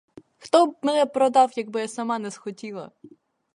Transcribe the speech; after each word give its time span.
Хто 0.37 0.65
б 0.67 0.75
мене 0.81 1.05
продав, 1.05 1.51
якби 1.55 1.81
я 1.81 1.87
сама 1.87 2.19
не 2.19 2.31
схотіла? 2.31 2.91